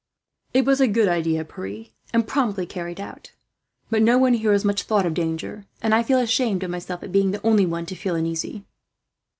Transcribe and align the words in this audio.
"It 0.55 0.65
was 0.65 0.81
a 0.81 0.87
good 0.87 1.07
idea, 1.07 1.45
Pierre, 1.45 1.85
and 2.11 2.25
promptly 2.27 2.65
carried 2.65 2.99
out. 2.99 3.33
But 3.91 4.01
no 4.01 4.17
one 4.17 4.33
here 4.33 4.51
has 4.51 4.65
much 4.65 4.81
thought 4.81 5.05
of 5.05 5.13
danger, 5.13 5.67
and 5.79 5.93
I 5.93 6.01
feel 6.01 6.17
ashamed 6.17 6.63
of 6.63 6.71
myself 6.71 7.03
at 7.03 7.11
being 7.11 7.29
the 7.29 7.45
only 7.45 7.67
one 7.67 7.85
to 7.85 7.93
feel 7.95 8.15
uneasy." 8.15 8.65